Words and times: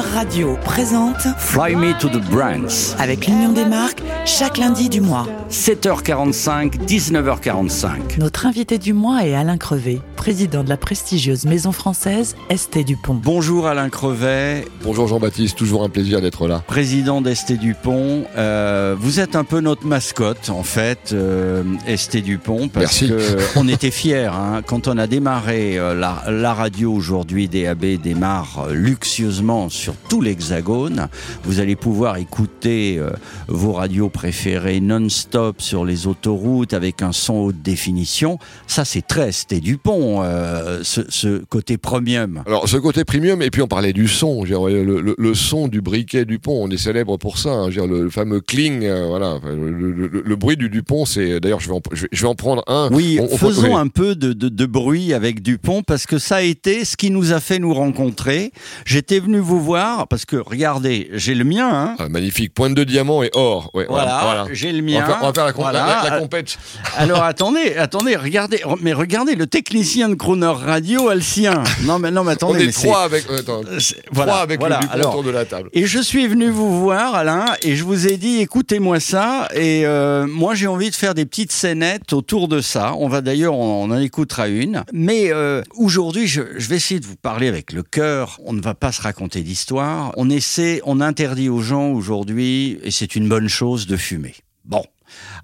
Radio 0.00 0.56
présente 0.64 1.26
Fly 1.38 1.76
Me 1.76 1.92
to 2.00 2.08
the 2.08 2.18
Brands. 2.30 2.96
avec 2.98 3.26
l'Union 3.26 3.52
des 3.52 3.66
marques 3.66 4.02
chaque 4.24 4.56
lundi 4.56 4.88
du 4.88 5.02
mois. 5.02 5.26
7h45, 5.50 6.86
19h45. 6.86 8.18
Notre 8.18 8.46
invité 8.46 8.78
du 8.78 8.94
mois 8.94 9.26
est 9.26 9.34
Alain 9.34 9.58
Crevet, 9.58 10.00
président 10.16 10.64
de 10.64 10.70
la 10.70 10.78
prestigieuse 10.78 11.44
maison 11.44 11.72
française 11.72 12.36
Esté 12.48 12.84
Dupont. 12.84 13.20
Bonjour 13.22 13.66
Alain 13.66 13.90
Crevet, 13.90 14.64
Bonjour 14.82 15.08
Jean-Baptiste, 15.08 15.58
toujours 15.58 15.82
un 15.84 15.88
plaisir 15.90 16.20
d'être 16.22 16.48
là. 16.48 16.62
président 16.66 17.20
d'Esté 17.20 17.56
Dupont. 17.58 18.24
Euh, 18.36 18.96
vous 18.98 19.20
êtes 19.20 19.36
un 19.36 19.44
peu 19.44 19.60
notre 19.60 19.86
mascotte 19.86 20.48
en 20.48 20.62
fait, 20.62 21.10
euh, 21.12 21.64
Esté 21.86 22.22
Dupont, 22.22 22.68
parce 22.68 23.02
Merci. 23.02 23.08
que 23.08 23.38
on 23.58 23.68
était 23.68 23.90
fiers 23.90 24.30
hein, 24.32 24.62
quand 24.64 24.88
on 24.88 24.96
a 24.96 25.06
démarré 25.06 25.78
euh, 25.78 25.94
la, 25.94 26.22
la 26.28 26.54
radio 26.54 26.92
aujourd'hui 26.94 27.48
DAB 27.48 27.84
démarre 28.00 28.66
euh, 28.68 28.72
luxueusement 28.72 29.68
sur 29.68 29.81
tout 30.08 30.20
l'Hexagone. 30.20 31.08
Vous 31.44 31.60
allez 31.60 31.76
pouvoir 31.76 32.16
écouter 32.16 32.96
euh, 32.98 33.10
vos 33.48 33.72
radios 33.72 34.08
préférées 34.08 34.80
non-stop 34.80 35.60
sur 35.60 35.84
les 35.84 36.06
autoroutes 36.06 36.74
avec 36.74 37.02
un 37.02 37.12
son 37.12 37.34
haute 37.34 37.62
définition. 37.62 38.38
Ça 38.66 38.84
c'est 38.84 39.06
très 39.06 39.28
Esté 39.28 39.60
Dupont, 39.60 40.22
euh, 40.22 40.80
ce, 40.82 41.00
ce 41.08 41.38
côté 41.44 41.78
premium. 41.78 42.42
Alors 42.46 42.68
ce 42.68 42.76
côté 42.76 43.04
premium, 43.04 43.40
et 43.42 43.50
puis 43.50 43.62
on 43.62 43.68
parlait 43.68 43.92
du 43.92 44.08
son, 44.08 44.44
dire, 44.44 44.62
le, 44.66 44.84
le- 45.00 45.14
le 45.18 45.34
son 45.34 45.68
du 45.68 45.80
briquet 45.80 46.24
Dupont, 46.24 46.62
on 46.64 46.70
est 46.70 46.76
célèbre 46.76 47.16
pour 47.16 47.38
ça, 47.38 47.50
hein, 47.50 47.68
dire, 47.70 47.86
le, 47.86 48.02
le 48.04 48.10
fameux 48.10 48.40
cling, 48.40 48.84
euh, 48.84 49.06
voilà, 49.08 49.38
le, 49.44 50.36
bruit 50.36 50.56
du 50.56 50.68
Dupont, 50.68 51.04
c'est 51.04 51.40
d'ailleurs 51.40 51.60
je 51.60 51.68
vais 51.68 51.74
en, 51.74 51.80
je 51.92 52.02
vais- 52.02 52.08
je 52.12 52.22
vais 52.22 52.28
en 52.28 52.34
prendre 52.34 52.62
un. 52.66 52.88
Oui, 52.92 53.18
On- 53.20 53.24
on- 53.32 53.36
faisons 53.36 53.76
un 53.76 53.88
peu 53.88 54.14
de, 54.14 54.32
de- 54.32 54.48
de 54.48 54.66
bruit 54.66 55.14
avec 55.14 55.42
Dupont 55.42 55.82
parce 55.82 56.06
que 56.06 56.18
ça 56.18 56.36
a 56.36 56.42
été 56.42 56.84
ce 56.84 56.96
qui 56.96 57.10
nous 57.10 57.32
a 57.32 57.40
fait 57.40 57.58
nous 57.58 57.72
rencontrer. 57.74 58.52
J'étais 58.84 59.18
venu 59.20 59.38
vous 59.38 59.60
voir 59.60 59.71
parce 60.08 60.24
que 60.24 60.36
regardez, 60.36 61.08
j'ai 61.12 61.34
le 61.34 61.44
mien. 61.44 61.68
hein. 61.72 61.96
Ah, 61.98 62.08
magnifique, 62.08 62.54
pointe 62.54 62.74
de 62.74 62.84
diamant 62.84 63.22
et 63.22 63.30
or. 63.34 63.70
Ouais, 63.74 63.86
Voilà, 63.88 64.46
j'ai 64.52 64.72
le 64.72 64.80
On 64.80 64.86
mien. 64.86 65.00
va, 65.00 65.06
faire, 65.06 65.18
on 65.22 65.26
va 65.26 65.32
faire 65.32 65.44
la, 65.46 65.52
com- 65.52 65.62
Voilà. 65.62 66.00
la- 66.04 66.10
la 66.10 66.18
compète. 66.20 66.58
Alors 66.96 67.22
attendez, 67.22 67.76
attendez, 67.76 68.16
regardez, 68.16 68.62
mais 68.80 68.92
regardez 68.92 69.34
le 69.34 69.46
technicien 69.46 70.08
de 70.08 70.14
Crooner 70.14 70.46
Radio 70.54 71.08
a 71.08 71.14
le 71.14 71.20
sien. 71.20 71.62
Non 71.84 71.98
mais 71.98 72.10
non 72.10 72.22
mais 72.24 72.30
On 72.30 72.34
attendez, 72.34 72.62
est 72.64 72.66
mais 72.66 72.72
trois 72.72 73.02
avec, 73.04 73.28
euh, 73.30 73.38
attends, 73.38 73.62
c'est- 73.78 74.02
trois 74.04 74.24
voilà, 74.24 74.36
avec 74.36 74.60
voilà. 74.60 74.80
le 74.82 74.90
Alors, 74.90 75.10
autour 75.10 75.24
de 75.24 75.30
la 75.30 75.44
table. 75.44 75.68
Et 75.72 75.86
je 75.86 75.98
suis 75.98 76.26
venu 76.26 76.48
vous 76.50 76.80
voir, 76.80 77.14
Alain, 77.14 77.46
et 77.62 77.76
je 77.76 77.84
vous 77.84 78.06
ai 78.06 78.16
dit, 78.16 78.38
écoutez-moi 78.40 79.00
ça. 79.00 79.48
Et 79.54 79.86
euh, 79.86 80.26
moi, 80.26 80.54
j'ai 80.54 80.66
envie 80.66 80.90
de 80.90 80.94
faire 80.94 81.14
des 81.14 81.24
petites 81.26 81.52
scénettes 81.52 82.12
autour 82.12 82.48
de 82.48 82.60
ça. 82.60 82.94
On 82.98 83.08
va 83.08 83.20
d'ailleurs, 83.20 83.54
on, 83.54 83.84
on 83.84 83.90
en 83.90 83.98
écoutera 83.98 84.48
une. 84.48 84.84
Mais 84.92 85.32
euh, 85.32 85.62
aujourd'hui, 85.76 86.26
je, 86.26 86.42
je 86.56 86.68
vais 86.68 86.76
essayer 86.76 87.00
de 87.00 87.06
vous 87.06 87.16
parler 87.16 87.48
avec 87.48 87.72
le 87.72 87.82
cœur. 87.82 88.38
On 88.44 88.52
ne 88.52 88.60
va 88.60 88.74
pas 88.74 88.92
se 88.92 89.00
raconter 89.02 89.42
On 89.70 90.30
essaie, 90.30 90.80
on 90.84 91.00
interdit 91.00 91.48
aux 91.48 91.60
gens 91.60 91.90
aujourd'hui, 91.90 92.78
et 92.82 92.90
c'est 92.90 93.16
une 93.16 93.28
bonne 93.28 93.48
chose, 93.48 93.86
de 93.86 93.96
fumer. 93.96 94.34
Bon. 94.64 94.84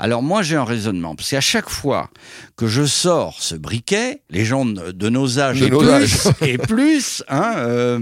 Alors 0.01 0.23
moi 0.23 0.43
j'ai 0.43 0.55
un 0.55 0.65
raisonnement 0.65 1.17
parce 1.17 1.31
qu'à 1.31 1.41
chaque 1.41 1.69
fois 1.69 2.11
que 2.57 2.69
je 2.69 2.85
sors 2.85 3.37
ce 3.41 3.57
briquet, 3.57 4.23
les 4.31 4.45
gens 4.45 4.65
de 4.65 5.09
nos 5.09 5.41
âges 5.41 5.61
De 5.61 5.67
et 5.67 5.71
nos 5.71 5.81
plus 5.81 5.91
âges. 5.91 6.17
et 6.43 6.59
plus, 6.59 7.25
hein, 7.29 7.55
euh, 7.57 8.01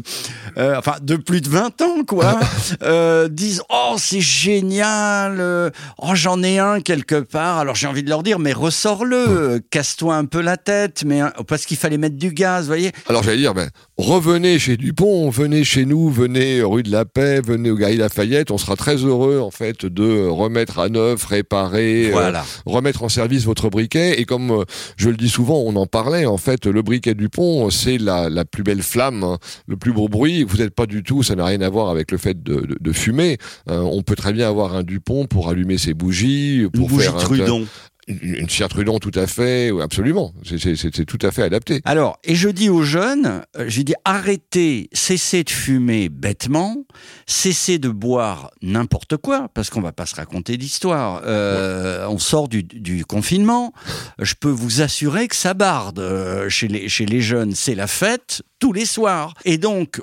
euh, 0.58 0.76
enfin 0.76 0.96
de 1.00 1.16
plus 1.16 1.40
de 1.40 1.48
20 1.48 1.80
ans 1.82 2.04
quoi, 2.06 2.38
euh, 2.82 3.28
disent 3.28 3.62
oh 3.70 3.96
c'est 3.98 4.20
génial, 4.20 5.72
oh 5.98 6.10
j'en 6.14 6.42
ai 6.42 6.58
un 6.58 6.80
quelque 6.80 7.20
part. 7.20 7.58
Alors 7.58 7.76
j'ai 7.76 7.86
envie 7.86 8.02
de 8.02 8.10
leur 8.10 8.22
dire 8.22 8.38
mais 8.38 8.52
ressors-le, 8.52 9.62
casse-toi 9.70 10.16
un 10.16 10.26
peu 10.26 10.42
la 10.42 10.58
tête, 10.58 11.04
mais 11.06 11.20
parce 11.48 11.64
qu'il 11.64 11.78
fallait 11.78 11.98
mettre 11.98 12.16
du 12.16 12.30
gaz, 12.30 12.64
vous 12.64 12.68
voyez. 12.68 12.92
Alors 13.08 13.22
j'allais 13.22 13.38
dire, 13.38 13.54
ben, 13.54 13.70
revenez 13.96 14.58
chez 14.58 14.76
Dupont, 14.76 15.30
venez 15.30 15.64
chez 15.64 15.86
nous, 15.86 16.10
venez 16.10 16.62
rue 16.62 16.82
de 16.82 16.90
la 16.90 17.06
Paix, 17.06 17.40
venez 17.40 17.70
au 17.70 17.76
Galerie 17.76 17.96
Lafayette, 17.96 18.50
on 18.50 18.58
sera 18.58 18.76
très 18.76 18.96
heureux 18.96 19.40
en 19.40 19.50
fait 19.50 19.86
de 19.86 20.26
remettre 20.28 20.78
à 20.78 20.90
neuf, 20.90 21.24
réparer, 21.24 21.85
euh, 22.08 22.10
Voilà. 22.12 22.44
remettre 22.64 23.02
en 23.02 23.08
service 23.08 23.44
votre 23.44 23.68
briquet. 23.70 24.20
Et 24.20 24.24
comme 24.24 24.50
euh, 24.50 24.64
je 24.96 25.08
le 25.08 25.16
dis 25.16 25.28
souvent, 25.28 25.58
on 25.58 25.76
en 25.76 25.86
parlait, 25.86 26.26
en 26.26 26.36
fait, 26.36 26.66
le 26.66 26.82
briquet 26.82 27.14
Dupont, 27.14 27.70
c'est 27.70 27.98
la, 27.98 28.28
la 28.28 28.44
plus 28.44 28.62
belle 28.62 28.82
flamme, 28.82 29.24
hein, 29.24 29.38
le 29.66 29.76
plus 29.76 29.92
beau 29.92 30.08
bruit. 30.08 30.44
Vous 30.44 30.58
n'êtes 30.58 30.74
pas 30.74 30.86
du 30.86 31.02
tout, 31.02 31.22
ça 31.22 31.34
n'a 31.34 31.44
rien 31.44 31.60
à 31.60 31.68
voir 31.68 31.88
avec 31.90 32.10
le 32.12 32.18
fait 32.18 32.42
de, 32.42 32.54
de- 32.56 32.76
de 32.80 32.92
fumer. 32.92 33.38
Euh, 33.70 33.80
on 33.80 34.02
peut 34.02 34.16
très 34.16 34.32
bien 34.32 34.48
avoir 34.48 34.74
un 34.74 34.82
Dupont 34.82 35.26
pour 35.26 35.48
allumer 35.48 35.78
ses 35.78 35.94
bougies, 35.94 36.58
Une 36.62 36.70
pour 36.70 36.88
bougie 36.88 37.04
faire 37.04 37.16
un- 37.16 37.20
Trudon. 37.20 37.66
Une, 38.06 38.46
Trudon 38.46 38.98
tout 38.98 39.10
à 39.14 39.26
fait, 39.26 39.70
absolument. 39.80 40.32
C'est- 40.44 41.04
tout 41.04 41.18
à 41.22 41.30
fait 41.30 41.42
adapté. 41.42 41.80
Alors, 41.84 42.18
et 42.24 42.34
je 42.34 42.48
dis 42.48 42.68
aux 42.68 42.82
jeunes, 42.82 43.42
euh, 43.56 43.66
je 43.68 43.82
dis 43.82 43.94
arrêtez, 44.04 44.88
cessez 44.92 45.44
de 45.44 45.50
fumer 45.50 46.08
bêtement, 46.08 46.84
cessez 47.26 47.78
de 47.78 47.88
boire 47.88 48.50
n'importe 48.62 49.16
quoi, 49.16 49.48
parce 49.54 49.70
qu'on 49.70 49.80
va 49.80 49.92
pas 49.92 50.06
se 50.06 50.14
raconter 50.14 50.56
d'histoire. 50.56 51.22
Euh, 51.24 52.06
On 52.08 52.18
sort 52.18 52.48
du, 52.48 52.62
du 52.62 53.04
confinement, 53.04 53.72
je 54.20 54.34
peux 54.38 54.50
vous 54.50 54.80
assurer 54.82 55.28
que 55.28 55.36
ça 55.36 55.54
barde 55.54 55.98
euh, 55.98 56.48
chez 56.48 56.68
les, 56.68 56.88
chez 56.88 57.06
les 57.06 57.20
jeunes, 57.20 57.54
c'est 57.54 57.74
la 57.74 57.86
fête 57.86 58.42
tous 58.58 58.72
les 58.72 58.86
soirs. 58.86 59.34
Et 59.44 59.58
donc, 59.58 60.00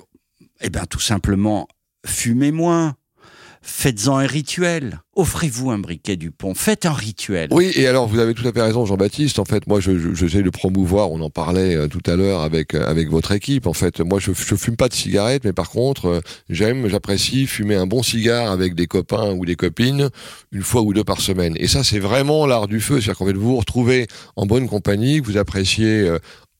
eh 0.61 0.69
ben 0.69 0.85
tout 0.89 0.99
simplement, 0.99 1.67
fumez 2.05 2.51
moins. 2.51 2.95
Faites-en 3.65 4.17
un 4.17 4.27
rituel. 4.27 4.99
Offrez-vous 5.15 5.71
un 5.71 5.79
briquet 5.79 6.17
du 6.17 6.31
pont. 6.31 6.53
Faites 6.53 6.85
un 6.85 6.91
rituel. 6.91 7.47
Oui, 7.51 7.71
et 7.75 7.87
alors 7.87 8.07
vous 8.07 8.19
avez 8.19 8.33
tout 8.33 8.45
à 8.45 8.51
fait 8.51 8.61
raison, 8.61 8.85
Jean-Baptiste. 8.85 9.39
En 9.39 9.45
fait, 9.45 9.67
moi, 9.67 9.79
je, 9.79 9.97
je, 9.97 10.13
j'essaie 10.13 10.43
de 10.43 10.49
promouvoir. 10.49 11.11
On 11.11 11.21
en 11.21 11.29
parlait 11.29 11.75
euh, 11.75 11.87
tout 11.87 12.01
à 12.05 12.17
l'heure 12.17 12.41
avec 12.41 12.75
euh, 12.75 12.85
avec 12.85 13.09
votre 13.09 13.31
équipe. 13.31 13.65
En 13.65 13.71
fait, 13.71 14.01
moi, 14.01 14.19
je, 14.19 14.33
je 14.33 14.55
fume 14.55 14.75
pas 14.75 14.89
de 14.89 14.93
cigarettes, 14.93 15.45
mais 15.45 15.53
par 15.53 15.69
contre, 15.69 16.07
euh, 16.07 16.21
j'aime, 16.49 16.89
j'apprécie 16.89 17.47
fumer 17.47 17.75
un 17.75 17.87
bon 17.87 18.03
cigare 18.03 18.51
avec 18.51 18.75
des 18.75 18.85
copains 18.87 19.31
ou 19.31 19.45
des 19.45 19.55
copines 19.55 20.09
une 20.51 20.63
fois 20.63 20.81
ou 20.81 20.93
deux 20.93 21.05
par 21.05 21.21
semaine. 21.21 21.53
Et 21.57 21.67
ça, 21.67 21.85
c'est 21.85 21.99
vraiment 21.99 22.45
l'art 22.45 22.67
du 22.67 22.81
feu. 22.81 22.99
C'est-à-dire 22.99 23.17
qu'en 23.17 23.27
fait, 23.27 23.33
vous 23.33 23.51
vous 23.51 23.57
retrouvez 23.57 24.07
en 24.35 24.45
bonne 24.45 24.67
compagnie, 24.67 25.21
vous 25.21 25.37
appréciez. 25.37 26.11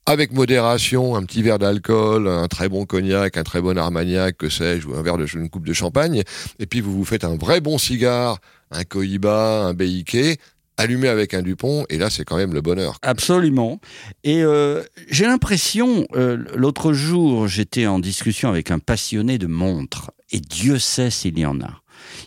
Avec 0.06 0.32
modération, 0.32 1.16
un 1.16 1.22
petit 1.22 1.42
verre 1.42 1.58
d'alcool, 1.58 2.28
un 2.28 2.46
très 2.48 2.68
bon 2.68 2.84
cognac, 2.84 3.36
un 3.36 3.42
très 3.42 3.60
bon 3.60 3.78
armagnac, 3.78 4.36
que 4.36 4.48
sais-je, 4.48 4.86
ou 4.86 4.94
un 4.94 5.02
verre 5.02 5.16
de 5.16 5.26
une 5.34 5.48
coupe 5.48 5.66
de 5.66 5.72
champagne, 5.72 6.22
et 6.58 6.66
puis 6.66 6.80
vous 6.80 6.92
vous 6.92 7.04
faites 7.04 7.24
un 7.24 7.36
vrai 7.36 7.60
bon 7.60 7.78
cigare, 7.78 8.38
un 8.70 8.84
Cohiba, 8.84 9.64
un 9.64 9.74
Béiquet, 9.74 10.36
allumé 10.76 11.08
avec 11.08 11.32
un 11.34 11.42
Dupont, 11.42 11.86
et 11.88 11.98
là 11.98 12.10
c'est 12.10 12.24
quand 12.24 12.36
même 12.36 12.52
le 12.52 12.60
bonheur. 12.60 12.98
Absolument. 13.02 13.80
Et 14.24 14.42
euh, 14.42 14.82
j'ai 15.08 15.24
l'impression, 15.24 16.06
euh, 16.14 16.36
l'autre 16.54 16.92
jour, 16.92 17.48
j'étais 17.48 17.86
en 17.86 17.98
discussion 17.98 18.50
avec 18.50 18.70
un 18.70 18.78
passionné 18.78 19.38
de 19.38 19.46
montres, 19.46 20.10
et 20.30 20.40
Dieu 20.40 20.78
sait 20.78 21.10
s'il 21.10 21.38
y 21.38 21.46
en 21.46 21.60
a. 21.60 21.80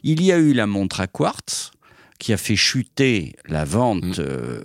Il 0.03 0.23
y 0.23 0.31
a 0.31 0.37
eu 0.37 0.53
la 0.53 0.65
montre 0.65 1.01
à 1.01 1.07
quartz, 1.07 1.71
qui 2.19 2.33
a 2.33 2.37
fait 2.37 2.55
chuter 2.55 3.33
la 3.47 3.63
vente, 3.65 4.03
Mm. 4.03 4.13
euh, 4.19 4.61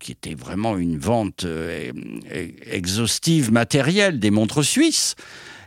qui 0.00 0.12
était 0.12 0.34
vraiment 0.34 0.76
une 0.76 0.98
vente 0.98 1.44
euh, 1.44 1.90
e- 2.32 2.50
exhaustive, 2.70 3.52
matérielle 3.52 4.18
des 4.18 4.30
montres 4.30 4.64
suisses. 4.64 5.14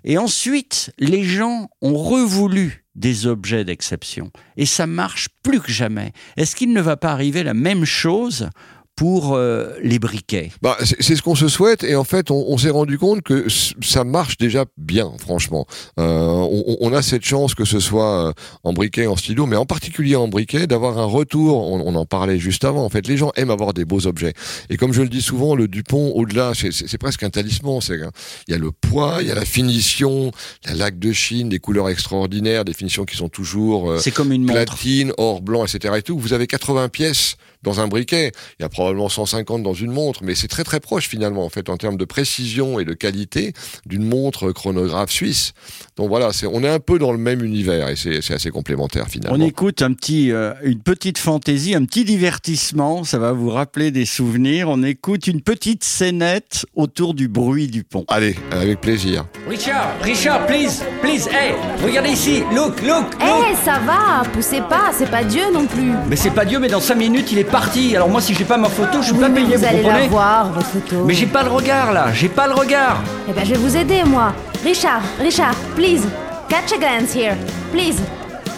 Et 0.04 0.18
ensuite, 0.18 0.92
les 1.00 1.24
gens 1.24 1.70
ont 1.82 1.96
revoulu 1.98 2.86
des 2.96 3.28
objets 3.28 3.64
d'exception. 3.66 4.32
Et 4.58 4.66
ça 4.66 4.88
marche 4.88 5.28
plus 5.44 5.60
que 5.62 5.72
jamais. 5.72 6.12
Est-ce 6.38 6.56
qu'il 6.56 6.74
ne 6.74 6.82
va 6.82 6.98
pas 6.98 7.12
arriver 7.12 7.44
la 7.44 7.54
même 7.54 7.86
chose 7.86 8.50
pour 9.00 9.34
euh, 9.36 9.72
les 9.82 9.98
briquets 9.98 10.52
Bah, 10.62 10.76
c'est 10.82 11.16
ce 11.16 11.22
qu'on 11.22 11.34
se 11.36 11.48
souhaite, 11.48 11.86
et 11.86 11.96
en 11.96 12.04
fait 12.04 12.32
on, 12.32 12.46
on 12.50 12.58
s'est 12.58 12.70
rendu 12.70 12.98
compte 12.98 13.22
que 13.22 13.48
ça 13.82 14.04
marche 14.04 14.36
déjà 14.38 14.66
bien, 14.78 15.14
franchement. 15.20 15.66
Euh, 16.00 16.04
on, 16.28 16.76
on 16.82 16.92
a 16.94 17.02
cette 17.02 17.24
chance 17.24 17.56
que 17.56 17.64
ce 17.64 17.80
soit 17.80 18.28
euh, 18.28 18.34
en 18.66 18.74
briquet, 18.74 19.08
en 19.08 19.16
stylo, 19.16 19.46
mais 19.46 19.56
en 19.56 19.66
particulier 19.66 20.18
en 20.18 20.28
briquet, 20.28 20.68
d'avoir 20.68 20.98
un 20.98 21.06
retour, 21.06 21.66
on, 21.66 21.80
on 21.80 21.96
en 21.96 22.06
parlait 22.06 22.40
juste 22.40 22.66
avant, 22.66 22.84
en 22.84 22.90
fait 22.90 23.08
les 23.08 23.16
gens 23.16 23.32
aiment 23.38 23.52
avoir 23.52 23.74
des 23.74 23.86
beaux 23.86 24.06
objets. 24.06 24.34
Et 24.70 24.76
comme 24.76 24.92
je 24.92 25.02
le 25.02 25.08
dis 25.08 25.22
souvent, 25.22 25.56
le 25.56 25.70
Dupont, 25.70 26.12
au-delà, 26.14 26.52
c'est- 26.54 26.98
presque 26.98 27.24
un 27.24 27.30
talisman. 27.30 27.80
un- 27.90 28.12
Il 28.50 28.52
y 28.52 28.54
a 28.54 28.58
le 28.58 28.72
poids, 28.74 29.20
il 29.22 29.28
y 29.28 29.32
a 29.32 29.36
la 29.36 29.46
finition, 29.46 30.32
la 30.66 30.74
laque 30.74 31.00
de 31.00 31.14
Chine, 31.14 31.48
des 31.48 31.60
couleurs 31.60 31.88
extraordinaires, 31.88 32.66
des 32.66 32.74
finitions 32.74 33.06
qui 33.06 33.16
sont 33.16 33.30
toujours... 33.30 33.92
euh, 33.92 34.00
comme 34.14 34.34
une 34.34 34.42
montre. 34.42 34.66
platine, 34.66 35.14
or 35.18 35.42
blanc, 35.42 35.64
etc. 35.66 35.94
Et 35.98 36.02
tout. 36.02 36.20
Vous 36.20 36.34
avez 36.34 36.48
80 36.48 36.90
pièces 36.90 37.36
dans 37.64 37.80
un 37.80 37.88
briquet. 37.88 38.32
Il 38.60 38.64
y 38.64 38.66
a 38.66 38.70
probablement 38.70 38.89
150 39.10 39.64
dans 39.64 39.74
une 39.74 39.92
montre, 39.92 40.22
mais 40.24 40.36
c'est 40.36 40.48
très 40.48 40.64
très 40.64 40.80
proche 40.80 41.08
finalement 41.08 41.46
en 41.46 41.50
fait 41.50 41.70
en 41.70 41.78
termes 41.78 41.98
de 41.98 42.06
précision 42.06 42.80
et 42.80 42.86
de 42.86 42.94
qualité 42.94 43.54
d'une 43.86 44.04
montre 44.04 44.52
chronographe 44.52 45.12
suisse. 45.12 45.54
Donc 45.98 46.10
voilà, 46.10 46.32
c'est 46.34 46.48
on 46.48 46.64
est 46.64 46.70
un 46.70 46.80
peu 46.80 47.00
dans 47.00 47.12
le 47.12 47.18
même 47.18 47.44
univers 47.44 47.90
et 47.90 47.96
c'est 47.96 48.22
c'est 48.22 48.34
assez 48.34 48.50
complémentaire 48.52 49.08
finalement. 49.08 49.38
On 49.38 49.46
écoute 49.48 49.82
un 49.82 49.94
petit, 49.94 50.32
euh, 50.32 50.54
une 50.64 50.80
petite 50.80 51.18
fantaisie, 51.18 51.76
un 51.76 51.86
petit 51.86 52.04
divertissement, 52.06 53.04
ça 53.04 53.18
va 53.20 53.32
vous 53.32 53.50
rappeler 53.50 53.92
des 53.92 54.06
souvenirs. 54.06 54.70
On 54.70 54.84
écoute 54.84 55.28
une 55.28 55.42
petite 55.42 55.84
scénette 55.84 56.66
autour 56.76 57.14
du 57.14 57.28
bruit 57.28 57.68
du 57.68 57.84
pont. 57.84 58.06
Allez, 58.08 58.36
avec 58.52 58.82
plaisir. 58.82 59.26
Richard, 59.48 59.90
Richard, 60.02 60.46
please, 60.48 60.84
please, 61.02 61.28
hey, 61.32 61.54
regardez 61.84 62.12
ici, 62.12 62.44
look, 62.56 62.82
look, 62.82 63.06
Eh, 63.22 63.26
look. 63.26 63.58
ça 63.66 63.80
va, 63.80 64.24
poussez 64.34 64.62
pas, 64.62 64.92
c'est 64.98 65.10
pas 65.10 65.24
Dieu 65.24 65.44
non 65.54 65.66
plus. 65.66 65.92
Mais 66.10 66.16
c'est 66.16 66.32
pas 66.32 66.46
Dieu, 66.46 66.60
mais 66.60 66.68
dans 66.70 66.80
5 66.82 66.96
minutes, 66.96 67.32
il 67.32 67.38
est 67.40 67.44
parti. 67.44 67.96
Alors 67.96 68.10
moi, 68.10 68.22
si 68.22 68.34
j'ai 68.34 68.46
pas 68.46 68.58
ma 68.58 68.70
je 69.02 69.02
suis 69.06 69.14
Oui, 69.14 69.20
pas 69.20 69.30
payé, 69.30 69.56
vous 69.56 69.62
vous 69.62 69.66
allez 69.66 69.84
la 69.84 70.08
voir, 70.08 70.52
votre 70.52 70.68
photo. 70.68 71.04
Mais 71.06 71.14
j'ai 71.14 71.26
pas 71.26 71.44
le 71.44 71.50
regard 71.50 71.92
là, 71.92 72.08
j'ai 72.14 72.30
pas 72.30 72.48
le 72.48 72.54
regard. 72.54 73.02
Eh 73.28 73.34
ben, 73.34 73.44
je 73.46 73.52
vais 73.52 73.58
vous 73.60 73.76
aider, 73.78 74.04
moi. 74.06 74.34
Richard, 74.64 75.02
Richard, 75.20 75.56
please. 75.76 76.08
Catch 76.50 76.74
a 76.74 76.78
glance 76.78 77.16
here, 77.16 77.36
please. 77.72 77.98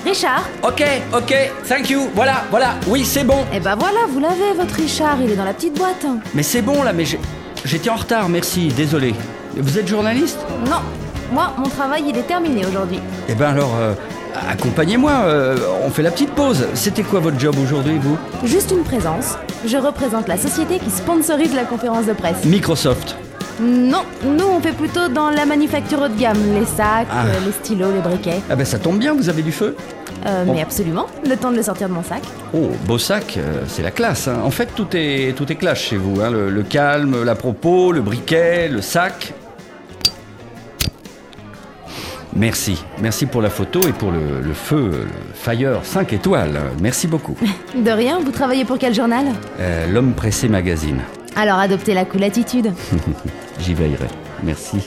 Richard 0.05 0.43
Ok, 0.63 0.83
ok, 1.13 1.33
thank 1.67 1.89
you. 1.89 2.09
Voilà, 2.15 2.43
voilà. 2.49 2.75
Oui, 2.87 3.05
c'est 3.05 3.23
bon. 3.23 3.45
Eh 3.53 3.59
ben 3.59 3.75
voilà, 3.75 3.99
vous 4.09 4.19
l'avez, 4.19 4.53
votre 4.57 4.75
Richard, 4.75 5.17
il 5.23 5.31
est 5.31 5.35
dans 5.35 5.45
la 5.45 5.53
petite 5.53 5.77
boîte. 5.77 6.05
Mais 6.33 6.41
c'est 6.43 6.61
bon 6.61 6.81
là, 6.83 6.91
mais 6.93 7.05
j'étais 7.65 7.89
en 7.89 7.95
retard, 7.95 8.27
merci, 8.29 8.69
désolé. 8.69 9.13
Vous 9.55 9.77
êtes 9.77 9.87
journaliste? 9.87 10.39
Non, 10.65 10.77
moi, 11.31 11.53
mon 11.57 11.67
travail, 11.69 12.05
il 12.07 12.17
est 12.17 12.23
terminé 12.23 12.65
aujourd'hui. 12.65 12.99
Eh 13.29 13.35
ben 13.35 13.49
alors, 13.49 13.75
euh, 13.79 13.93
accompagnez-moi, 14.49 15.11
euh, 15.25 15.57
on 15.85 15.89
fait 15.89 16.03
la 16.03 16.11
petite 16.11 16.31
pause. 16.31 16.65
C'était 16.73 17.03
quoi 17.03 17.19
votre 17.19 17.39
job 17.39 17.55
aujourd'hui, 17.61 17.97
vous 18.01 18.17
Juste 18.47 18.71
une 18.71 18.83
présence. 18.83 19.37
Je 19.65 19.77
représente 19.77 20.27
la 20.27 20.37
société 20.37 20.79
qui 20.79 20.89
sponsorise 20.89 21.53
la 21.53 21.63
conférence 21.65 22.05
de 22.05 22.13
presse. 22.13 22.43
Microsoft. 22.45 23.15
Non, 23.59 24.01
nous, 24.25 24.45
on 24.45 24.59
fait 24.59 24.71
plutôt 24.71 25.07
dans 25.07 25.29
la 25.29 25.45
manufacture 25.45 26.01
haut 26.01 26.07
de 26.07 26.19
gamme. 26.19 26.37
Les 26.59 26.65
sacs, 26.65 27.07
Ah. 27.11 27.25
euh, 27.25 27.33
les 27.45 27.51
stylos, 27.51 27.91
les 27.91 27.99
briquets. 27.99 28.41
Ah 28.49 28.55
ben 28.55 28.65
ça 28.65 28.79
tombe 28.79 28.97
bien, 28.97 29.13
vous 29.13 29.29
avez 29.29 29.41
du 29.43 29.51
feu 29.51 29.75
Euh, 30.25 30.45
Bon. 30.45 30.53
Mais 30.53 30.61
absolument, 30.61 31.07
le 31.27 31.35
temps 31.35 31.51
de 31.51 31.55
le 31.57 31.63
sortir 31.63 31.87
de 31.89 31.93
mon 31.93 32.03
sac. 32.03 32.21
Oh, 32.53 32.69
beau 32.85 32.97
sac, 32.99 33.35
euh, 33.37 33.61
c'est 33.67 33.81
la 33.81 33.89
classe. 33.91 34.27
hein. 34.27 34.37
En 34.43 34.51
fait, 34.51 34.69
tout 34.75 34.87
est, 34.93 35.35
tout 35.35 35.51
est 35.51 35.55
classe 35.55 35.79
chez 35.79 35.97
vous. 35.97 36.21
hein. 36.21 36.29
Le, 36.29 36.49
le 36.49 36.63
calme, 36.63 37.23
la 37.23 37.33
propos, 37.35 37.91
le 37.91 38.01
briquet, 38.01 38.67
le 38.67 38.81
sac. 38.81 39.33
Merci. 42.33 42.83
Merci 43.01 43.25
pour 43.25 43.41
la 43.41 43.49
photo 43.49 43.81
et 43.87 43.91
pour 43.91 44.11
le, 44.11 44.39
le 44.41 44.53
feu, 44.53 45.05
le 45.05 45.33
Fire 45.33 45.79
5 45.83 46.13
étoiles. 46.13 46.59
Merci 46.81 47.07
beaucoup. 47.07 47.35
De 47.75 47.91
rien, 47.91 48.19
vous 48.19 48.31
travaillez 48.31 48.63
pour 48.65 48.77
quel 48.77 48.93
journal? 48.93 49.25
Euh, 49.59 49.87
L'homme 49.91 50.13
pressé 50.13 50.47
magazine. 50.47 51.01
Alors 51.35 51.59
adoptez 51.59 51.93
la 51.93 52.05
cool 52.05 52.23
attitude. 52.23 52.71
J'y 53.59 53.73
veillerai. 53.73 54.07
Merci. 54.43 54.77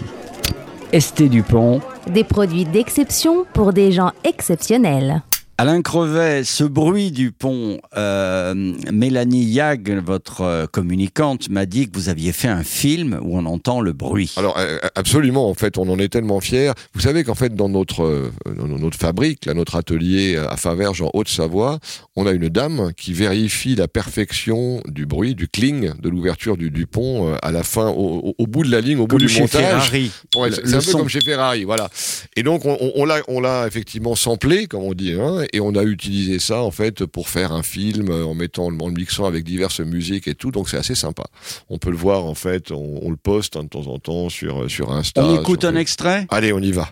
Esté 0.93 1.29
Dupont. 1.29 1.81
Des 2.07 2.25
produits 2.25 2.65
d'exception 2.65 3.45
pour 3.53 3.73
des 3.73 3.93
gens 3.93 4.13
exceptionnels. 4.25 5.23
Alain 5.57 5.83
Crevet, 5.83 6.43
ce 6.43 6.65
bruit 6.65 7.13
du 7.13 7.31
pont, 7.31 7.79
euh, 7.97 8.55
Mélanie 8.93 9.45
Yag, 9.45 9.89
votre 10.05 10.41
euh, 10.41 10.67
communicante, 10.67 11.49
m'a 11.49 11.65
dit 11.65 11.89
que 11.89 11.97
vous 11.97 12.09
aviez 12.09 12.33
fait 12.33 12.49
un 12.49 12.65
film 12.65 13.21
où 13.23 13.39
on 13.39 13.47
entend 13.47 13.81
le 13.81 13.93
bruit. 13.93 14.33
Alors 14.37 14.59
euh, 14.59 14.79
absolument, 14.97 15.49
en 15.49 15.55
fait, 15.55 15.79
on 15.79 15.89
en 15.89 16.01
est 16.01 16.09
tellement 16.09 16.41
fiers. 16.41 16.73
Vous 16.93 17.01
savez 17.01 17.23
qu'en 17.23 17.37
fait, 17.37 17.55
dans 17.55 17.69
notre 17.69 18.33
dans 18.47 18.67
notre 18.67 18.99
fabrique, 18.99 19.47
là, 19.47 19.55
notre 19.55 19.77
atelier 19.77 20.37
à 20.37 20.57
Faverges 20.57 21.03
en 21.03 21.11
Haute-Savoie, 21.15 21.79
on 22.17 22.27
a 22.27 22.33
une 22.33 22.49
dame 22.49 22.91
qui 22.97 23.13
vérifie 23.13 23.77
la 23.77 23.87
perfection 23.87 24.81
du 24.89 25.07
bruit, 25.07 25.37
du 25.37 25.47
cling, 25.47 25.93
de 26.01 26.09
l'ouverture 26.09 26.57
du, 26.57 26.73
du 26.73 26.89
pont 26.89 27.33
à 27.41 27.53
la 27.53 27.63
fin, 27.63 27.91
au, 27.91 28.35
bout 28.49 28.65
de 28.65 28.73
la 28.73 28.81
ligne, 28.81 28.99
au 28.99 29.07
bout 29.07 29.19
du 29.19 29.33
montage. 29.39 29.89
C'est 29.93 30.75
un 30.75 30.79
peu 30.79 30.81
son. 30.81 30.99
comme 30.99 31.09
chez 31.09 31.21
Ferrari, 31.21 31.63
voilà. 31.63 31.89
Et 32.35 32.43
donc 32.43 32.65
on, 32.65 32.77
on 32.97 33.41
l'a 33.41 33.67
effectivement 33.69 34.17
samplé, 34.17 34.67
comme 34.67 34.83
on 34.83 34.95
dit, 34.95 35.13
hein, 35.13 35.44
et 35.53 35.61
on 35.61 35.75
a 35.75 35.83
utilisé 35.83 36.39
ça 36.39 36.63
en 36.63 36.71
fait 36.71 37.05
pour 37.07 37.29
faire 37.29 37.53
un 37.53 37.63
film 37.63 38.11
euh, 38.11 38.25
en 38.25 38.35
mettant, 38.35 38.67
en 38.67 38.89
le 38.89 38.95
mixant 38.95 39.27
avec 39.27 39.45
diverses 39.45 39.81
musiques 39.81 40.29
et 40.29 40.35
tout. 40.35 40.51
Donc 40.51 40.69
c'est 40.69 40.77
assez 40.77 40.95
sympa. 40.95 41.25
On 41.69 41.79
peut 41.79 41.91
le 41.91 41.97
voir 41.97 42.25
en 42.25 42.35
fait, 42.35 42.71
on, 42.71 43.01
on 43.03 43.11
le 43.11 43.17
poste 43.17 43.57
hein, 43.57 43.65
de 43.65 43.69
temps 43.69 43.87
en 43.87 43.99
temps 43.99 44.29
sur 44.29 44.63
euh, 44.63 44.69
sur 44.69 44.93
Insta. 44.93 45.25
On 45.25 45.41
écoute 45.41 45.65
un 45.65 45.77
extrait 45.77 46.27
Allez, 46.31 46.53
on 46.53 46.61
y 46.61 46.73
va. 46.73 46.89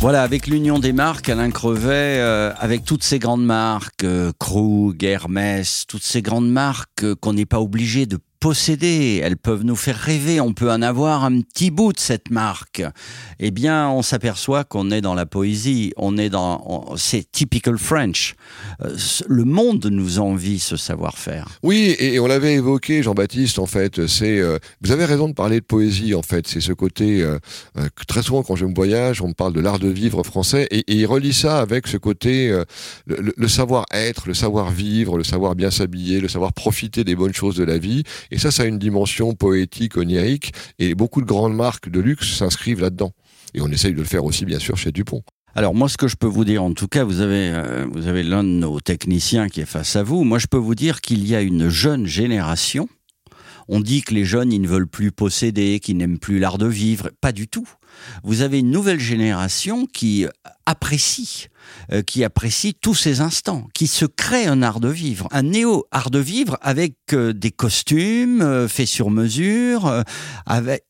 Voilà, 0.00 0.22
avec 0.22 0.46
l'union 0.46 0.78
des 0.78 0.92
marques, 0.92 1.28
Alain 1.28 1.50
Crevet, 1.50 2.20
euh, 2.20 2.52
avec 2.58 2.84
toutes 2.84 3.02
ces 3.02 3.18
grandes 3.18 3.44
marques, 3.44 4.04
euh, 4.04 4.30
Krug, 4.38 5.02
Hermès, 5.02 5.86
toutes 5.88 6.04
ces 6.04 6.22
grandes 6.22 6.48
marques 6.48 7.02
euh, 7.02 7.16
qu'on 7.20 7.32
n'est 7.32 7.46
pas 7.46 7.60
obligé 7.60 8.06
de 8.06 8.20
posséder, 8.40 9.20
elles 9.22 9.36
peuvent 9.36 9.64
nous 9.64 9.76
faire 9.76 9.96
rêver, 9.96 10.40
on 10.40 10.52
peut 10.52 10.70
en 10.70 10.82
avoir 10.82 11.24
un 11.24 11.40
petit 11.40 11.70
bout 11.70 11.92
de 11.92 11.98
cette 11.98 12.30
marque. 12.30 12.82
Eh 13.40 13.50
bien, 13.50 13.88
on 13.90 14.02
s'aperçoit 14.02 14.64
qu'on 14.64 14.90
est 14.90 15.00
dans 15.00 15.14
la 15.14 15.26
poésie, 15.26 15.92
on 15.96 16.16
est 16.16 16.30
dans, 16.30 16.94
c'est 16.96 17.30
typical 17.30 17.78
French. 17.78 18.34
Euh, 18.82 18.96
le 19.26 19.44
monde 19.44 19.86
nous 19.90 20.18
envie 20.18 20.58
ce 20.58 20.76
savoir-faire. 20.76 21.58
Oui, 21.62 21.96
et, 21.98 22.18
on 22.20 22.26
l'avait 22.26 22.54
évoqué, 22.54 23.02
Jean-Baptiste, 23.02 23.58
en 23.58 23.66
fait, 23.66 24.06
c'est... 24.06 24.38
euh, 24.38 24.58
vous 24.82 24.92
avez 24.92 25.04
raison 25.04 25.28
de 25.28 25.34
parler 25.34 25.60
de 25.60 25.64
poésie, 25.64 26.14
en 26.14 26.22
fait. 26.22 26.46
C'est 26.46 26.60
ce 26.60 26.72
côté... 26.72 27.22
euh, 27.22 27.38
très 28.06 28.22
souvent, 28.22 28.42
quand 28.42 28.56
je 28.56 28.66
me 28.66 28.74
voyage, 28.74 29.22
on 29.22 29.28
me 29.28 29.34
parle 29.34 29.52
de 29.52 29.60
l'art 29.60 29.78
de 29.78 29.88
vivre 29.88 30.22
français, 30.22 30.68
et, 30.70 30.84
il 30.88 31.06
relie 31.06 31.32
ça 31.32 31.58
avec 31.60 31.86
ce 31.86 31.96
côté... 31.96 32.56
le 33.06 33.48
savoir-être, 33.48 34.28
le 34.28 34.34
savoir-vivre, 34.34 35.16
le 35.16 35.24
savoir 35.24 35.54
bien 35.54 35.70
s'habiller, 35.70 36.20
le 36.20 36.28
savoir 36.28 36.52
profiter 36.52 37.04
des 37.04 37.16
bonnes 37.16 37.34
choses 37.34 37.56
de 37.56 37.64
la 37.64 37.78
vie. 37.78 38.04
Et 38.30 38.38
ça, 38.38 38.50
ça 38.50 38.64
a 38.64 38.66
une 38.66 38.78
dimension 38.78 39.34
poétique, 39.34 39.96
onirique, 39.96 40.52
et 40.78 40.94
beaucoup 40.94 41.20
de 41.20 41.26
grandes 41.26 41.54
marques 41.54 41.88
de 41.88 42.00
luxe 42.00 42.36
s'inscrivent 42.36 42.80
là-dedans. 42.80 43.12
Et 43.54 43.60
on 43.60 43.68
essaye 43.68 43.92
de 43.92 43.98
le 43.98 44.04
faire 44.04 44.24
aussi, 44.24 44.44
bien 44.44 44.58
sûr, 44.58 44.76
chez 44.76 44.92
Dupont. 44.92 45.22
Alors 45.54 45.74
moi, 45.74 45.88
ce 45.88 45.96
que 45.96 46.08
je 46.08 46.16
peux 46.16 46.26
vous 46.26 46.44
dire, 46.44 46.62
en 46.62 46.72
tout 46.72 46.88
cas, 46.88 47.04
vous 47.04 47.20
avez, 47.20 47.50
euh, 47.50 47.86
avez 48.06 48.22
l'un 48.22 48.44
de 48.44 48.48
nos 48.48 48.80
techniciens 48.80 49.48
qui 49.48 49.60
est 49.60 49.66
face 49.66 49.96
à 49.96 50.02
vous. 50.02 50.24
Moi, 50.24 50.38
je 50.38 50.46
peux 50.46 50.58
vous 50.58 50.74
dire 50.74 51.00
qu'il 51.00 51.26
y 51.26 51.34
a 51.34 51.40
une 51.40 51.68
jeune 51.68 52.06
génération. 52.06 52.88
On 53.66 53.80
dit 53.80 54.02
que 54.02 54.14
les 54.14 54.24
jeunes, 54.24 54.52
ils 54.52 54.62
ne 54.62 54.68
veulent 54.68 54.86
plus 54.86 55.10
posséder, 55.10 55.80
qu'ils 55.80 55.96
n'aiment 55.96 56.18
plus 56.18 56.38
l'art 56.38 56.58
de 56.58 56.66
vivre. 56.66 57.10
Pas 57.20 57.32
du 57.32 57.48
tout. 57.48 57.68
Vous 58.22 58.42
avez 58.42 58.60
une 58.60 58.70
nouvelle 58.70 59.00
génération 59.00 59.86
qui 59.86 60.26
apprécie, 60.64 61.48
euh, 61.92 62.02
qui 62.02 62.24
apprécie 62.24 62.74
tous 62.74 62.94
ces 62.94 63.20
instants, 63.20 63.66
qui 63.74 63.86
se 63.86 64.04
crée 64.04 64.46
un 64.46 64.62
art 64.62 64.80
de 64.80 64.88
vivre, 64.88 65.28
un 65.30 65.42
néo 65.42 65.86
art 65.90 66.10
de 66.10 66.18
vivre 66.18 66.58
avec 66.60 66.94
euh, 67.12 67.32
des 67.32 67.50
costumes 67.50 68.42
euh, 68.42 68.68
faits 68.68 68.88
sur 68.88 69.10
mesure, 69.10 70.04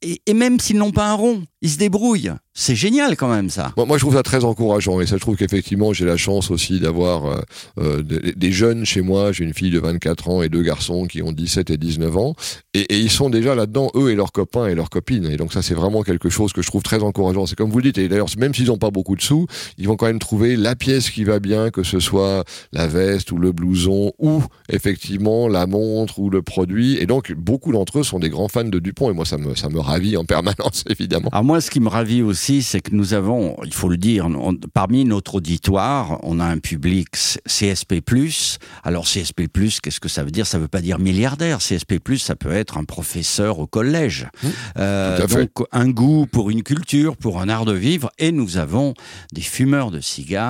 et, 0.02 0.34
même 0.34 0.60
s'ils 0.60 0.78
n'ont 0.78 0.92
pas 0.92 1.08
un 1.08 1.14
rond, 1.14 1.42
ils 1.62 1.70
se 1.70 1.78
débrouillent. 1.78 2.32
C'est 2.54 2.74
génial 2.74 3.16
quand 3.16 3.28
même 3.28 3.50
ça. 3.50 3.72
Moi, 3.76 3.98
je 3.98 4.02
trouve 4.02 4.14
ça 4.14 4.22
très 4.22 4.44
encourageant 4.44 5.00
et 5.00 5.06
ça, 5.06 5.16
je 5.16 5.20
trouve 5.20 5.36
qu'effectivement, 5.36 5.92
j'ai 5.92 6.04
la 6.04 6.16
chance 6.16 6.50
aussi 6.50 6.80
d'avoir 6.80 7.42
des, 7.76 8.52
jeunes 8.52 8.84
chez 8.84 9.00
moi. 9.00 9.30
J'ai 9.30 9.44
une 9.44 9.54
fille 9.54 9.70
de 9.70 9.78
24 9.78 10.28
ans 10.28 10.42
et 10.42 10.48
deux 10.48 10.62
garçons 10.62 11.06
qui 11.06 11.22
ont 11.22 11.30
17 11.30 11.70
et 11.70 11.76
19 11.76 12.16
ans 12.16 12.34
et, 12.74 12.98
ils 12.98 13.10
sont 13.10 13.30
déjà 13.30 13.54
là-dedans, 13.54 13.90
eux 13.94 14.10
et 14.10 14.14
leurs 14.14 14.32
copains 14.32 14.66
et 14.66 14.74
leurs 14.74 14.90
copines. 14.90 15.26
Et 15.26 15.36
donc 15.36 15.52
ça, 15.52 15.62
c'est 15.62 15.74
vraiment 15.74 16.02
quelque 16.02 16.28
chose 16.28 16.52
que 16.52 16.62
je 16.62 16.68
trouve 16.68 16.82
très 16.82 17.02
encourageant. 17.02 17.46
C'est 17.46 17.56
comme 17.56 17.70
vous 17.70 17.78
le 17.78 17.84
dites. 17.84 17.98
Et 17.98 18.08
d'ailleurs, 18.08 18.28
même 18.38 18.54
s'ils 18.54 18.66
n'ont 18.66 18.78
pas 18.78 18.90
beaucoup 18.90 19.16
de 19.16 19.22
sous, 19.22 19.46
ils 19.78 19.86
vont 19.86 19.96
quand 19.96 20.06
même 20.06 20.18
trouver 20.18 20.56
pièce 20.76 21.10
qui 21.10 21.24
va 21.24 21.38
bien, 21.40 21.70
que 21.70 21.82
ce 21.82 22.00
soit 22.00 22.44
la 22.72 22.86
veste 22.86 23.32
ou 23.32 23.38
le 23.38 23.52
blouson 23.52 24.12
ou 24.18 24.42
effectivement 24.68 25.48
la 25.48 25.66
montre 25.66 26.18
ou 26.18 26.30
le 26.30 26.42
produit. 26.42 26.96
Et 26.98 27.06
donc, 27.06 27.32
beaucoup 27.32 27.72
d'entre 27.72 27.98
eux 28.00 28.02
sont 28.04 28.18
des 28.18 28.30
grands 28.30 28.48
fans 28.48 28.64
de 28.64 28.78
Dupont 28.78 29.10
et 29.10 29.14
moi, 29.14 29.24
ça 29.24 29.38
me, 29.38 29.54
ça 29.54 29.68
me 29.68 29.80
ravit 29.80 30.16
en 30.16 30.24
permanence, 30.24 30.84
évidemment. 30.88 31.28
Alors 31.32 31.44
moi, 31.44 31.60
ce 31.60 31.70
qui 31.70 31.80
me 31.80 31.88
ravit 31.88 32.22
aussi, 32.22 32.62
c'est 32.62 32.80
que 32.80 32.94
nous 32.94 33.14
avons, 33.14 33.56
il 33.64 33.72
faut 33.74 33.88
le 33.88 33.96
dire, 33.96 34.26
on- 34.26 34.54
parmi 34.72 35.04
notre 35.04 35.36
auditoire, 35.36 36.18
on 36.22 36.40
a 36.40 36.44
un 36.44 36.58
public 36.58 37.08
CSP+. 37.46 38.00
Alors 38.84 39.04
CSP+, 39.04 39.48
qu'est-ce 39.82 40.00
que 40.00 40.08
ça 40.08 40.22
veut 40.24 40.30
dire? 40.30 40.46
Ça 40.46 40.58
veut 40.58 40.68
pas 40.68 40.80
dire 40.80 40.98
milliardaire. 40.98 41.58
CSP+, 41.58 41.98
ça 42.18 42.36
peut 42.36 42.52
être 42.52 42.78
un 42.78 42.84
professeur 42.84 43.58
au 43.58 43.66
collège. 43.66 44.28
Euh, 44.78 45.22
à 45.24 45.28
fait. 45.28 45.34
donc 45.56 45.66
un 45.72 45.88
goût 45.88 46.26
pour 46.30 46.50
une 46.50 46.62
culture, 46.62 47.16
pour 47.16 47.40
un 47.40 47.48
art 47.48 47.64
de 47.64 47.72
vivre. 47.72 48.10
Et 48.18 48.32
nous 48.32 48.56
avons 48.56 48.94
des 49.32 49.40
fumeurs 49.42 49.90
de 49.90 50.00
cigares. 50.00 50.47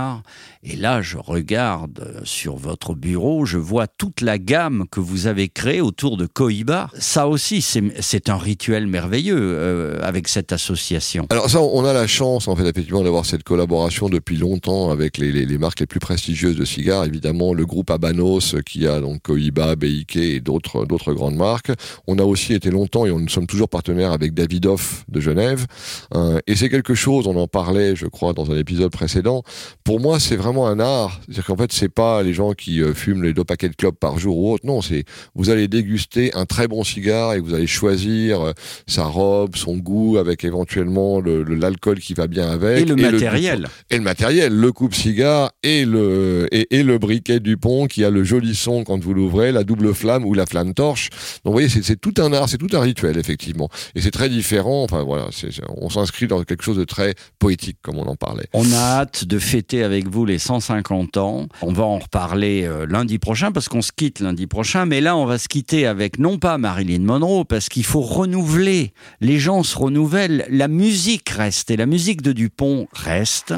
Et 0.64 0.76
là, 0.76 1.02
je 1.02 1.19
regarde 1.19 2.21
sur 2.25 2.57
votre 2.57 2.95
bureau, 2.95 3.45
je 3.45 3.59
vois 3.59 3.87
toute 3.87 4.21
la 4.21 4.38
gamme 4.38 4.87
que 4.90 4.99
vous 4.99 5.28
avez 5.28 5.49
créée 5.49 5.81
autour 5.81 6.17
de 6.17 6.26
Cohiba. 6.26 6.90
Ça 6.99 7.28
aussi, 7.28 7.62
c'est 7.62 8.28
un 8.28 8.37
rituel 8.37 8.88
merveilleux 8.88 9.38
euh, 9.38 10.00
avec 10.02 10.26
cette 10.26 10.52
association. 10.52 11.26
Alors 11.31 11.49
ça, 11.49 11.61
on 11.61 11.85
a 11.85 11.93
la 11.93 12.07
chance 12.07 12.49
en 12.49 12.57
fait 12.57 12.67
effectivement 12.67 13.05
d'avoir 13.05 13.25
cette 13.25 13.45
collaboration 13.45 14.09
depuis 14.09 14.37
longtemps 14.37 14.90
avec 14.90 15.19
les, 15.19 15.47
marques 15.59 15.81
les 15.81 15.87
plus 15.87 16.00
prestigieuses 16.00 16.57
de 16.57 16.64
cigares, 16.64 17.05
évidemment 17.05 17.55
le 17.55 17.64
groupe 17.64 17.90
Habanos 17.90 18.55
euh, 18.55 18.61
qui 18.61 18.87
a 18.87 19.00
donc 19.00 19.23
Cohiba, 19.23 19.76
BIK 19.76 20.17
et 20.17 20.40
d'autres 20.40 21.14
grandes 21.14 21.37
marques. 21.37 21.71
On 22.07 22.19
a 22.19 22.25
aussi 22.25 22.55
été 22.55 22.71
longtemps 22.71 23.07
et 23.07 23.11
on 23.11 23.21
nous 23.21 23.28
sommes 23.28 23.47
toujours 23.47 23.69
partenaires 23.69 24.12
avec 24.12 24.35
Davidoff 24.35 25.05
de 25.09 25.21
Genève. 25.21 25.67
Euh, 26.14 26.40
et 26.47 26.57
c'est 26.57 26.69
quelque 26.69 26.95
chose, 26.95 27.26
on 27.26 27.37
en 27.37 27.47
parlait, 27.47 27.95
je 27.95 28.07
crois, 28.07 28.33
dans 28.33 28.50
un 28.50 28.57
épisode 28.57 28.90
précédent. 28.90 29.43
Pour 29.88 30.00
moi, 30.00 30.21
c'est 30.21 30.37
vraiment 30.37 30.66
un 30.68 30.80
art. 30.80 31.18
C'est-à-dire 31.25 31.47
qu'en 31.47 31.57
fait, 31.57 31.73
c'est 31.73 31.88
pas 31.88 32.23
les 32.23 32.35
gens 32.35 32.52
qui 32.52 32.83
euh, 32.83 32.92
fument 32.92 33.23
les 33.23 33.33
deux 33.33 33.42
paquets 33.45 33.71
de 33.71 33.75
clopes 33.75 33.99
par 33.99 34.18
jour 34.18 34.37
ou 34.37 34.52
autre. 34.52 34.66
Non, 34.66 34.83
c'est 34.83 35.04
vous 35.35 35.49
allez 35.49 35.66
déguster 35.66 36.30
un 36.35 36.45
très 36.45 36.68
bon 36.68 36.85
cigare 36.85 37.33
et 37.33 37.40
vous 37.40 37.54
allez 37.54 37.66
choisir 37.66 38.38
euh, 38.42 38.52
sa 38.87 39.04
robe, 39.04 39.57
son 39.57 39.78
goût, 39.78 40.18
avec 40.18 40.45
éventuellement 40.45 41.21
le- 41.21 41.42
le- 41.42 41.54
l'alcool 41.54 42.00
qui 42.00 42.12
va 42.12 42.26
bien 42.26 42.50
avec. 42.50 42.83
Et 42.83 42.85
le 42.85 42.97
matériel. 42.97 43.66
et 43.88 43.97
le 43.97 44.02
matériel, 44.02 44.52
le 44.54 44.73
coupe-cigare 44.73 45.52
et 45.62 45.87
le, 45.87 46.49
et, 46.52 46.66
et 46.78 46.83
le 46.83 46.99
briquet 46.99 47.40
Dupont 47.40 47.87
qui 47.87 48.04
a 48.04 48.11
le 48.11 48.25
joli 48.25 48.54
son 48.54 48.85
quand 48.85 49.02
vous 49.02 49.14
l'ouvrez, 49.14 49.52
la 49.52 49.64
double 49.64 49.95
flamme 49.95 50.26
ou 50.26 50.35
la 50.35 50.45
flamme 50.45 50.75
torche. 50.75 51.09
Donc 51.47 51.47
vous 51.47 51.52
voyez, 51.52 51.71
c'est 51.71 51.97
tout 51.99 52.12
un 52.18 52.35
art, 52.35 52.50
c'est 52.50 52.59
tout 52.59 52.76
un 52.76 52.80
rituel, 52.80 53.16
effectivement. 53.16 53.71
Et 53.95 54.02
c'est 54.02 54.11
très 54.11 54.28
différent. 54.28 54.83
Enfin 54.85 55.02
voilà, 55.02 55.30
on 55.78 55.88
s'inscrit 55.88 56.26
dans 56.26 56.45
quelque 56.45 56.62
chose 56.62 56.76
de 56.76 56.85
très 56.85 57.14
poétique, 57.38 57.78
comme 57.80 57.97
on 57.97 58.04
en 58.07 58.16
parlait. 58.16 58.49
On 58.52 58.71
a 58.73 58.76
hâte 59.00 59.25
de 59.25 59.38
fêter 59.38 59.77
avec 59.82 60.08
vous 60.08 60.25
les 60.25 60.38
150 60.38 61.16
ans. 61.16 61.47
On 61.62 61.73
va 61.73 61.85
en 61.85 61.99
reparler 61.99 62.64
euh, 62.64 62.87
lundi 62.88 63.18
prochain 63.18 63.52
parce 63.52 63.68
qu'on 63.68 63.82
se 63.82 63.92
quitte 63.92 64.20
lundi 64.20 64.47
prochain. 64.47 64.87
Mais 64.87 65.00
là, 65.00 65.16
on 65.16 65.26
va 65.26 65.38
se 65.38 65.49
quitter 65.49 65.87
avec 65.87 66.18
non 66.18 66.38
pas 66.38 66.58
Marilyn 66.58 67.00
Monroe 67.00 67.44
parce 67.44 67.68
qu'il 67.68 67.85
faut 67.85 68.00
renouveler. 68.00 68.92
Les 69.20 69.38
gens 69.38 69.62
se 69.62 69.76
renouvellent. 69.76 70.47
La 70.50 70.68
musique 70.68 71.28
reste 71.30 71.70
et 71.70 71.76
la 71.76 71.87
musique 71.87 72.23
de 72.23 72.32
Dupont 72.32 72.88
reste. 72.92 73.54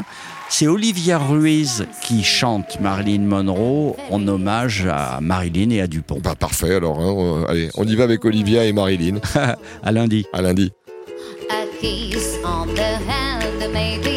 C'est 0.49 0.67
Olivia 0.67 1.19
Ruiz 1.19 1.87
qui 2.03 2.25
chante 2.25 2.81
Marilyn 2.81 3.23
Monroe 3.23 3.97
en 4.11 4.27
hommage 4.27 4.87
à 4.91 5.21
Marilyn 5.21 5.71
et 5.71 5.81
à 5.81 5.87
Dupont. 5.87 6.21
Bah 6.23 6.35
parfait 6.35 6.75
alors, 6.75 7.01
hein, 7.01 7.15
euh, 7.17 7.47
allez, 7.49 7.71
on 7.77 7.85
y 7.85 7.95
va 7.95 8.05
avec 8.05 8.25
Olivia 8.25 8.65
et 8.65 8.73
Marilyn. 8.73 9.21
à 9.83 9.93
lundi. 9.93 10.27
À 10.33 10.43
lundi. 10.43 10.73
A 11.51 11.67
kiss 11.81 12.39
on 12.45 12.67
the 12.75 12.99
hand 13.09 14.10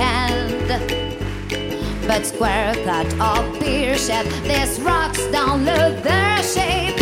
end. 0.00 0.68
But 2.06 2.24
square 2.24 2.74
cut 2.84 3.06
or 3.14 3.58
pear 3.58 3.96
shape, 3.98 4.26
these 4.44 4.80
rocks 4.80 5.24
don't 5.30 5.64
look 5.64 6.02
their 6.02 6.42
shape. 6.42 6.97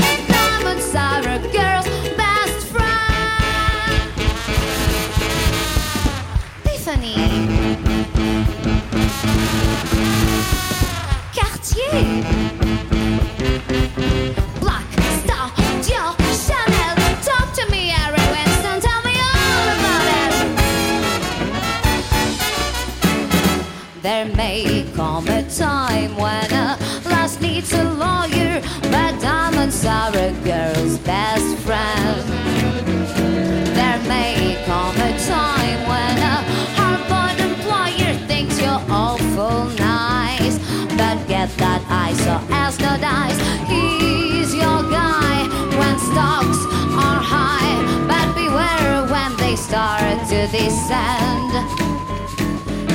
To 50.46 50.52
descend. 50.52 51.52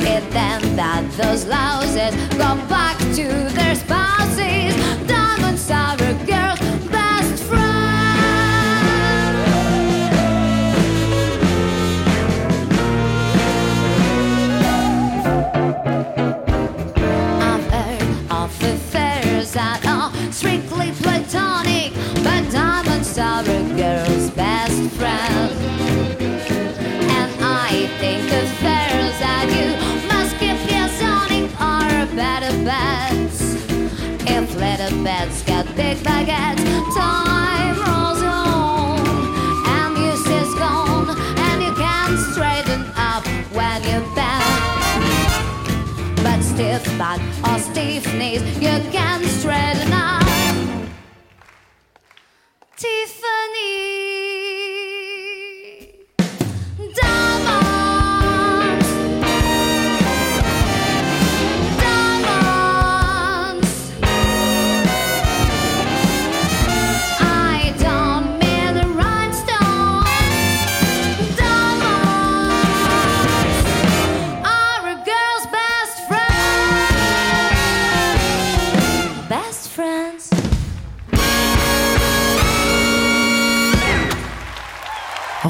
It 0.04 0.24
then 0.32 0.76
that 0.76 1.04
those 1.18 1.46
louses 1.46 2.16
go 2.32 2.56
back 2.68 2.98
to 3.16 3.28
their 3.56 3.76
spouses. 3.76 4.76
Diamonds 5.08 5.70
are 5.72 5.96
a 5.96 6.14
girl's 6.26 6.88
best 6.88 7.44
friend. 7.44 7.72
I've 17.42 17.66
heard 17.72 18.32
of 18.32 18.64
affairs 18.64 19.54
that 19.54 19.86
are 19.86 20.12
strictly 20.32 20.92
platonic, 20.92 21.94
but 22.24 22.52
diamonds 22.52 23.18
are 23.18 23.42
a 23.42 23.64
girl's 23.76 24.30
best 24.32 24.92
friend. 24.96 25.21
Little 34.92 35.06
bets 35.06 35.42
get 35.44 35.66
big 35.76 35.98
baguettes, 36.00 36.64
time 36.94 37.78
rolls 37.78 38.22
on, 38.24 39.00
and 39.68 39.98
use 39.98 40.28
is 40.28 40.54
gone, 40.56 41.10
and 41.38 41.64
you 41.64 41.74
can't 41.76 42.20
straighten 42.34 42.82
up 42.98 43.26
when 43.54 43.82
you 43.84 44.02
bend. 44.16 45.32
But 46.18 46.42
stiff 46.42 46.84
back 46.98 47.22
or 47.48 47.60
stiff 47.60 48.06
knees, 48.16 48.44
you 48.58 48.92
can 48.92 49.11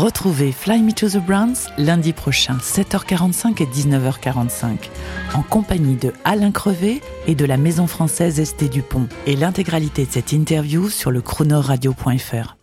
Retrouvez 0.02 0.52
Fly 0.52 0.82
Me 0.82 0.94
to 0.94 1.10
the 1.10 1.24
Browns 1.24 1.70
lundi 1.78 2.12
prochain, 2.12 2.58
7h45 2.58 3.62
et 3.62 3.68
19h45, 3.68 4.90
en 5.36 5.44
compagnie 5.44 5.96
de 5.96 6.12
Alain 6.24 6.50
Crevé 6.50 7.02
et 7.28 7.36
de 7.36 7.46
la 7.46 7.58
Maison 7.58 7.86
française 7.86 8.40
Esté 8.40 8.68
Dupont. 8.68 9.08
Et 9.28 9.36
l'intégralité 9.36 10.08
de 10.08 10.12
cette 10.12 10.32
interview 10.32 10.90
sur 10.90 11.12
le 11.12 11.22
chronoradio.fr. 11.22 12.56